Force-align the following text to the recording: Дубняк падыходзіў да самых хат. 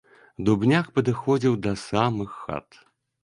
Дубняк 0.47 0.87
падыходзіў 0.95 1.57
да 1.67 1.75
самых 1.83 2.29
хат. 2.41 2.67